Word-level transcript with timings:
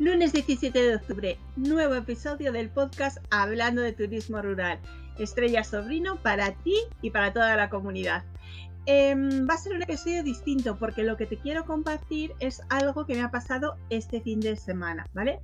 Lunes 0.00 0.32
17 0.32 0.76
de 0.76 0.96
octubre, 0.96 1.38
nuevo 1.54 1.94
episodio 1.94 2.50
del 2.50 2.68
podcast 2.68 3.18
Hablando 3.30 3.80
de 3.80 3.92
Turismo 3.92 4.42
Rural. 4.42 4.80
Estrella 5.20 5.62
Sobrino 5.62 6.16
para 6.16 6.50
ti 6.50 6.74
y 7.00 7.10
para 7.10 7.32
toda 7.32 7.54
la 7.54 7.70
comunidad. 7.70 8.24
Em, 8.86 9.48
va 9.48 9.54
a 9.54 9.58
ser 9.58 9.76
un 9.76 9.84
episodio 9.84 10.24
distinto 10.24 10.76
porque 10.78 11.04
lo 11.04 11.16
que 11.16 11.26
te 11.26 11.36
quiero 11.36 11.64
compartir 11.64 12.32
es 12.40 12.60
algo 12.70 13.06
que 13.06 13.14
me 13.14 13.22
ha 13.22 13.30
pasado 13.30 13.76
este 13.88 14.20
fin 14.20 14.40
de 14.40 14.56
semana, 14.56 15.06
¿vale? 15.14 15.38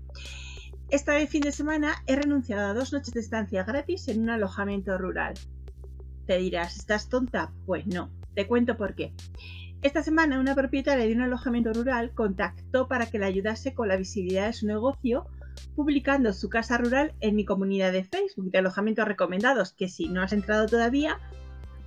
Este 0.89 1.25
fin 1.29 1.43
de 1.43 1.53
semana 1.53 2.03
he 2.09 2.17
renunciado 2.17 2.71
a 2.71 2.75
dos 2.75 2.93
noches 2.93 3.15
de 3.15 3.21
estancia 3.21 3.63
gratis 3.63 4.09
en 4.09 4.21
un 4.21 4.31
alojamiento 4.31 4.99
rural. 4.99 5.35
Te 6.27 6.39
dirás, 6.39 6.77
¿estás 6.77 7.09
tonta? 7.09 7.53
Pues 7.67 7.87
no, 7.87 8.11
te 8.35 8.49
cuento 8.49 8.77
por 8.77 8.97
qué. 8.97 9.13
Esta 9.83 10.03
semana 10.03 10.39
una 10.39 10.55
propietaria 10.55 11.07
de 11.07 11.15
un 11.15 11.23
alojamiento 11.23 11.73
rural 11.73 12.13
contactó 12.13 12.87
para 12.87 13.07
que 13.07 13.19
le 13.19 13.25
ayudase 13.25 13.73
con 13.73 13.89
la 13.89 13.97
visibilidad 13.97 14.47
de 14.47 14.53
su 14.53 14.67
negocio 14.67 15.27
publicando 15.75 16.33
su 16.33 16.51
casa 16.51 16.77
rural 16.77 17.15
en 17.21 17.35
mi 17.35 17.45
comunidad 17.45 17.93
de 17.93 18.05
Facebook 18.05 18.51
de 18.51 18.59
alojamientos 18.59 19.07
recomendados, 19.07 19.73
que 19.73 19.89
si 19.89 20.09
no 20.09 20.23
has 20.23 20.33
entrado 20.33 20.67
todavía, 20.67 21.19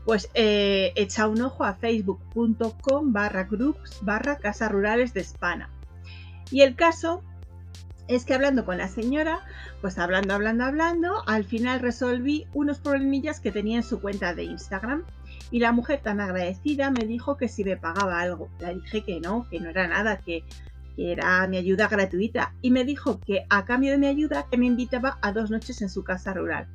pues 0.06 0.30
eh, 0.34 0.92
echa 0.96 1.28
un 1.28 1.42
ojo 1.42 1.64
a 1.64 1.76
facebook.com 1.76 3.14
barra 3.14 3.44
groups 3.44 4.00
barra 4.02 4.38
casas 4.38 4.72
rurales 4.72 5.14
de 5.14 5.22
España. 5.22 5.70
Y 6.52 6.62
el 6.62 6.76
caso 6.76 7.23
es 8.08 8.26
que 8.26 8.34
hablando 8.34 8.66
con 8.66 8.78
la 8.78 8.88
señora, 8.88 9.40
pues 9.82 9.98
hablando, 9.98 10.34
hablando, 10.34 10.66
hablando, 10.66 11.24
al 11.28 11.46
final 11.46 11.80
resolví 11.80 12.48
unos 12.54 12.80
problemillas 12.80 13.40
que 13.40 13.52
tenía 13.52 13.78
en 13.78 13.84
su 13.84 14.02
cuenta 14.02 14.34
de 14.34 14.44
Instagram. 14.44 15.04
Y 15.52 15.60
la 15.60 15.72
mujer 15.72 16.02
tan 16.02 16.20
agradecida 16.20 16.90
me 16.90 17.06
dijo 17.06 17.38
que 17.38 17.48
si 17.48 17.64
me 17.64 17.78
pagaba 17.78 18.20
algo. 18.20 18.50
Le 18.60 18.76
dije 18.76 19.04
que 19.04 19.20
no, 19.20 19.48
que 19.50 19.60
no 19.60 19.70
era 19.70 19.88
nada, 19.88 20.18
que, 20.18 20.44
era 20.96 21.48
mi 21.48 21.58
ayuda 21.58 21.88
gratuita. 21.88 22.54
Y 22.62 22.72
me 22.72 22.84
dijo 22.84 23.20
que 23.20 23.45
a 23.50 23.66
cambio 23.66 23.92
de 23.92 23.98
mi 23.98 24.08
ayuda 24.08 24.45
que 24.50 24.58
me 24.58 24.67
invitaba 24.67 25.17
a 25.22 25.32
dos 25.32 25.50
noches 25.50 25.82
en 25.82 25.90
su 25.90 26.04
casa 26.04 26.34
rural. 26.34 26.67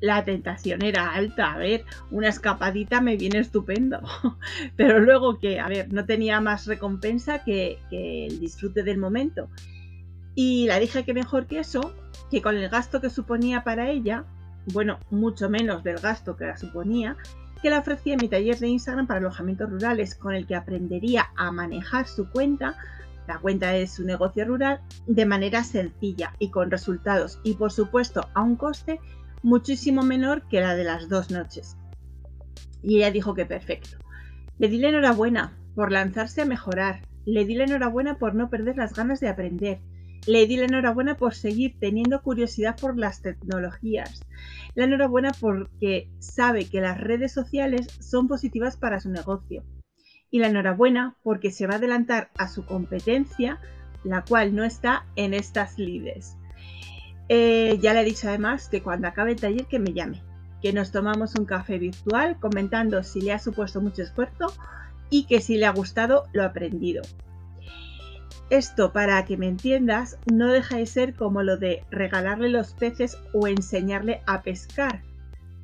La 0.00 0.24
tentación 0.24 0.82
era 0.82 1.12
alta, 1.12 1.52
a 1.52 1.58
ver, 1.58 1.84
una 2.10 2.28
escapadita 2.28 3.00
me 3.00 3.16
viene 3.16 3.38
estupendo. 3.38 4.00
Pero 4.76 5.00
luego 5.00 5.38
que, 5.38 5.60
a 5.60 5.68
ver, 5.68 5.92
no 5.92 6.04
tenía 6.04 6.40
más 6.40 6.66
recompensa 6.66 7.44
que, 7.44 7.78
que 7.88 8.26
el 8.26 8.40
disfrute 8.40 8.82
del 8.82 8.98
momento. 8.98 9.48
Y 10.34 10.66
la 10.66 10.78
dije 10.78 11.04
que 11.04 11.14
mejor 11.14 11.46
que 11.46 11.60
eso, 11.60 11.94
que 12.30 12.42
con 12.42 12.56
el 12.56 12.68
gasto 12.68 13.00
que 13.00 13.10
suponía 13.10 13.64
para 13.64 13.90
ella, 13.90 14.24
bueno, 14.72 14.98
mucho 15.10 15.48
menos 15.48 15.82
del 15.82 15.98
gasto 15.98 16.36
que 16.36 16.46
la 16.46 16.56
suponía, 16.56 17.16
que 17.62 17.70
le 17.70 17.78
ofrecía 17.78 18.16
mi 18.16 18.28
taller 18.28 18.58
de 18.58 18.68
Instagram 18.68 19.06
para 19.06 19.20
alojamientos 19.20 19.70
rurales, 19.70 20.14
con 20.14 20.34
el 20.34 20.46
que 20.46 20.54
aprendería 20.54 21.30
a 21.36 21.52
manejar 21.52 22.06
su 22.06 22.30
cuenta, 22.30 22.76
la 23.26 23.38
cuenta 23.38 23.70
de 23.70 23.86
su 23.86 24.04
negocio 24.04 24.44
rural, 24.44 24.80
de 25.06 25.26
manera 25.26 25.62
sencilla 25.64 26.34
y 26.38 26.50
con 26.50 26.70
resultados, 26.70 27.38
y 27.42 27.54
por 27.54 27.72
supuesto 27.72 28.28
a 28.34 28.42
un 28.42 28.56
coste 28.56 29.00
muchísimo 29.42 30.02
menor 30.02 30.42
que 30.48 30.60
la 30.60 30.74
de 30.74 30.84
las 30.84 31.08
dos 31.08 31.30
noches. 31.30 31.76
Y 32.82 32.98
ella 32.98 33.10
dijo 33.10 33.34
que 33.34 33.46
perfecto. 33.46 33.98
Le 34.58 34.68
di 34.68 34.78
la 34.78 34.88
enhorabuena 34.88 35.56
por 35.74 35.92
lanzarse 35.92 36.42
a 36.42 36.46
mejorar, 36.46 37.06
le 37.26 37.44
di 37.44 37.54
la 37.54 37.64
enhorabuena 37.64 38.18
por 38.18 38.34
no 38.34 38.48
perder 38.48 38.76
las 38.76 38.94
ganas 38.94 39.20
de 39.20 39.28
aprender, 39.28 39.80
le 40.26 40.46
di 40.46 40.56
la 40.56 40.66
enhorabuena 40.66 41.16
por 41.16 41.34
seguir 41.34 41.76
teniendo 41.78 42.22
curiosidad 42.22 42.76
por 42.78 42.98
las 42.98 43.22
tecnologías. 43.22 44.24
La 44.74 44.84
enhorabuena 44.84 45.32
porque 45.38 46.08
sabe 46.18 46.66
que 46.66 46.80
las 46.80 47.00
redes 47.00 47.32
sociales 47.32 47.88
son 48.00 48.28
positivas 48.28 48.76
para 48.76 49.00
su 49.00 49.10
negocio. 49.10 49.64
Y 50.30 50.38
la 50.38 50.48
enhorabuena 50.48 51.16
porque 51.22 51.50
se 51.50 51.66
va 51.66 51.74
a 51.74 51.76
adelantar 51.78 52.30
a 52.38 52.48
su 52.48 52.64
competencia, 52.64 53.58
la 54.04 54.22
cual 54.22 54.54
no 54.54 54.64
está 54.64 55.06
en 55.16 55.34
estas 55.34 55.78
lides. 55.78 56.36
Eh, 57.28 57.78
ya 57.80 57.94
le 57.94 58.00
he 58.00 58.04
dicho 58.04 58.28
además 58.28 58.68
que 58.68 58.82
cuando 58.82 59.08
acabe 59.08 59.32
el 59.32 59.40
taller 59.40 59.66
que 59.66 59.78
me 59.78 59.92
llame, 59.92 60.22
que 60.60 60.72
nos 60.72 60.92
tomamos 60.92 61.34
un 61.36 61.46
café 61.46 61.78
virtual 61.78 62.38
comentando 62.38 63.02
si 63.02 63.20
le 63.20 63.32
ha 63.32 63.38
supuesto 63.38 63.80
mucho 63.80 64.02
esfuerzo 64.02 64.52
y 65.10 65.26
que 65.26 65.40
si 65.40 65.56
le 65.56 65.66
ha 65.66 65.72
gustado 65.72 66.24
lo 66.32 66.44
aprendido. 66.44 67.02
Esto, 68.50 68.92
para 68.92 69.24
que 69.24 69.36
me 69.36 69.46
entiendas, 69.46 70.18
no 70.30 70.48
deja 70.48 70.76
de 70.78 70.86
ser 70.86 71.14
como 71.14 71.44
lo 71.44 71.56
de 71.56 71.84
regalarle 71.90 72.48
los 72.48 72.74
peces 72.74 73.16
o 73.32 73.46
enseñarle 73.46 74.22
a 74.26 74.42
pescar. 74.42 75.02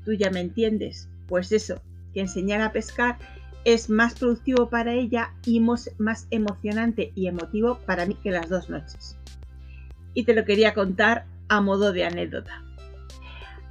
Tú 0.05 0.13
ya 0.13 0.31
me 0.31 0.41
entiendes. 0.41 1.09
Pues 1.27 1.51
eso, 1.51 1.83
que 2.15 2.21
enseñar 2.21 2.61
a 2.61 2.71
pescar 2.71 3.19
es 3.65 3.91
más 3.91 4.15
productivo 4.15 4.71
para 4.71 4.93
ella 4.93 5.35
y 5.45 5.59
más 5.59 6.29
emocionante 6.31 7.11
y 7.17 7.27
emotivo 7.27 7.81
para 7.85 8.07
mí 8.07 8.15
que 8.23 8.31
las 8.31 8.49
dos 8.49 8.71
noches. 8.71 9.17
Y 10.15 10.23
te 10.23 10.35
lo 10.35 10.45
quería 10.45 10.73
contar 10.73 11.27
a 11.49 11.61
modo 11.61 11.93
de 11.93 12.05
anécdota. 12.05 12.63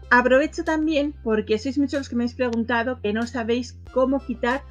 Aprovecho 0.09 0.65
también 0.65 1.13
porque 1.23 1.57
sois 1.57 1.77
muchos 1.77 1.99
los 1.99 2.09
que 2.09 2.17
me 2.17 2.23
habéis 2.23 2.35
preguntado 2.35 2.99
que 3.01 3.13
no 3.13 3.25
sabéis 3.25 3.79
cómo 3.93 4.19
quitar 4.25 4.63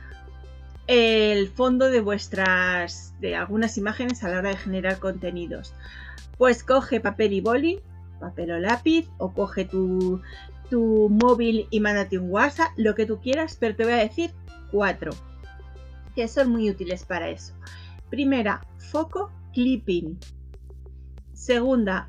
el 0.87 1.49
fondo 1.49 1.91
de 1.91 2.00
vuestras, 2.00 3.15
de 3.21 3.37
algunas 3.37 3.78
imágenes 3.78 4.22
a 4.22 4.28
la 4.28 4.39
hora 4.39 4.50
de 4.50 4.56
generar 4.56 4.99
contenidos. 4.99 5.72
Pues 6.37 6.62
coge 6.62 7.00
papel 7.00 7.33
y 7.33 7.41
boli, 7.41 7.81
papel 8.21 8.50
o 8.53 8.59
lápiz, 8.59 9.09
o 9.19 9.33
coge 9.33 9.65
tu, 9.65 10.21
tu 10.69 11.09
móvil 11.09 11.67
y 11.71 11.81
mándate 11.81 12.19
un 12.19 12.31
WhatsApp, 12.31 12.73
lo 12.77 12.94
que 12.94 13.06
tú 13.06 13.21
quieras, 13.21 13.56
pero 13.59 13.77
te 13.77 13.84
voy 13.84 13.94
a 13.94 13.99
decir 13.99 14.33
cuatro, 14.71 15.12
que 16.15 16.28
son 16.28 16.50
muy 16.50 16.69
útiles 16.71 17.05
para 17.05 17.31
eso. 17.31 17.55
Primera, 18.11 18.67
foco 18.78 19.31
clipping. 19.53 20.19
Segunda, 21.33 22.09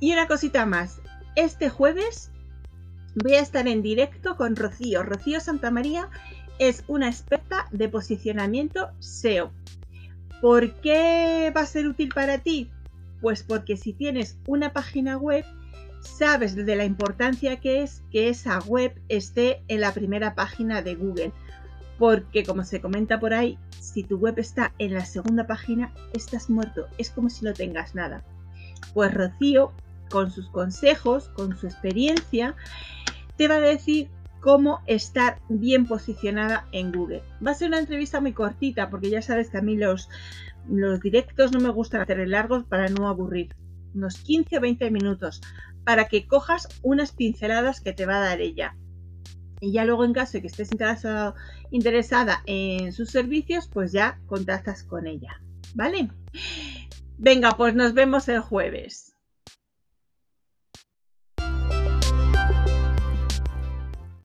Y 0.01 0.15
una 0.15 0.27
cosita 0.27 0.65
más. 0.65 0.99
Este 1.37 1.69
jueves 1.69 2.31
voy 3.23 3.35
a 3.35 3.41
estar 3.41 3.69
en 3.69 3.83
directo 3.83 4.35
con 4.37 4.57
Rocío. 4.57 5.03
Rocío 5.03 5.41
Santamaría 5.41 6.09
es 6.59 6.85
una 6.89 7.09
experta 7.09 7.69
de 7.71 7.91
posicionamiento 7.91 8.91
SEO. 8.99 9.53
¿Por 10.41 10.81
qué 10.81 11.53
va 11.55 11.61
a 11.61 11.67
ser 11.67 11.87
útil 11.87 12.09
para 12.15 12.39
ti? 12.39 12.71
Pues 13.21 13.43
porque 13.43 13.77
si 13.77 13.93
tienes 13.93 14.39
una 14.47 14.73
página 14.73 15.19
web, 15.19 15.45
sabes 16.01 16.57
de 16.57 16.77
la 16.77 16.87
importancia 16.87 17.61
que 17.61 17.83
es 17.83 18.03
que 18.11 18.31
esa 18.31 18.59
web 18.61 18.99
esté 19.11 19.63
en 19.69 19.83
la 19.83 19.93
primera 19.93 20.35
página 20.35 20.81
de 20.81 20.95
Google. 20.95 21.33
Porque 21.99 22.43
como 22.43 22.65
se 22.65 22.81
comenta 22.81 23.21
por 23.21 23.35
ahí, 23.35 23.59
si 23.79 24.03
tu 24.03 24.17
web 24.17 24.39
está 24.39 24.73
en 24.79 24.95
la 24.95 25.05
segunda 25.05 25.47
página, 25.47 25.93
estás 26.15 26.49
muerto. 26.49 26.87
Es 26.97 27.11
como 27.11 27.29
si 27.29 27.45
no 27.45 27.53
tengas 27.53 27.95
nada. 27.95 28.25
Pues 28.95 29.13
Rocío 29.13 29.73
con 30.11 30.31
sus 30.31 30.49
consejos, 30.51 31.29
con 31.31 31.57
su 31.57 31.67
experiencia, 31.67 32.55
te 33.37 33.49
va 33.49 33.57
a 33.57 33.61
decir 33.61 34.09
cómo 34.41 34.81
estar 34.87 35.41
bien 35.49 35.87
posicionada 35.87 36.67
en 36.73 36.93
Google. 36.93 37.23
Va 37.45 37.53
a 37.53 37.55
ser 37.55 37.69
una 37.69 37.79
entrevista 37.79 38.21
muy 38.21 38.33
cortita 38.33 38.91
porque 38.91 39.11
ya 39.11 39.23
sabes 39.23 39.51
que 39.51 39.59
a 39.59 39.63
mí 39.63 39.77
los, 39.77 40.09
los 40.69 41.01
directos 41.01 41.53
no 41.53 41.61
me 41.61 41.71
gustan 41.71 42.01
hacer 42.01 42.27
largos 42.29 42.65
para 42.65 42.89
no 42.89 43.09
aburrir. 43.09 43.55
Unos 43.95 44.19
15 44.19 44.59
o 44.59 44.61
20 44.61 44.91
minutos 44.91 45.41
para 45.85 46.07
que 46.07 46.27
cojas 46.27 46.69
unas 46.83 47.13
pinceladas 47.13 47.81
que 47.81 47.93
te 47.93 48.07
va 48.07 48.17
a 48.17 48.29
dar 48.29 48.41
ella. 48.41 48.77
Y 49.61 49.73
ya 49.73 49.85
luego 49.85 50.05
en 50.05 50.15
caso 50.15 50.35
de 50.35 50.43
que 50.43 50.47
estés 50.47 50.73
interesado, 50.73 51.35
interesada 51.71 52.43
en 52.47 52.93
sus 52.93 53.11
servicios, 53.11 53.69
pues 53.69 53.93
ya 53.93 54.19
contactas 54.27 54.85
con 54.85 55.07
ella. 55.07 55.41
¿Vale? 55.75 56.09
Venga, 57.19 57.57
pues 57.57 57.75
nos 57.75 57.93
vemos 57.93 58.29
el 58.29 58.41
jueves. 58.41 59.10